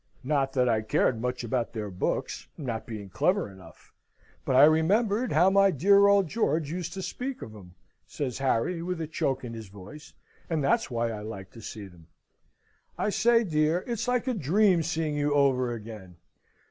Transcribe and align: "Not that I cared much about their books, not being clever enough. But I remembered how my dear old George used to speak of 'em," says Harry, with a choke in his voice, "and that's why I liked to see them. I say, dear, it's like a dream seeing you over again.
"Not 0.23 0.53
that 0.53 0.67
I 0.67 0.81
cared 0.81 1.21
much 1.21 1.43
about 1.43 1.73
their 1.73 1.91
books, 1.91 2.47
not 2.57 2.87
being 2.87 3.09
clever 3.11 3.47
enough. 3.51 3.93
But 4.45 4.55
I 4.55 4.63
remembered 4.63 5.31
how 5.31 5.51
my 5.51 5.69
dear 5.69 6.07
old 6.07 6.25
George 6.27 6.71
used 6.71 6.93
to 6.93 7.03
speak 7.03 7.43
of 7.43 7.55
'em," 7.55 7.75
says 8.07 8.39
Harry, 8.39 8.81
with 8.81 8.99
a 8.99 9.05
choke 9.05 9.43
in 9.43 9.53
his 9.53 9.67
voice, 9.67 10.15
"and 10.49 10.63
that's 10.63 10.89
why 10.89 11.11
I 11.11 11.19
liked 11.19 11.53
to 11.53 11.61
see 11.61 11.85
them. 11.85 12.07
I 12.97 13.11
say, 13.11 13.43
dear, 13.43 13.83
it's 13.85 14.07
like 14.07 14.27
a 14.27 14.33
dream 14.33 14.81
seeing 14.81 15.15
you 15.15 15.35
over 15.35 15.71
again. 15.71 16.15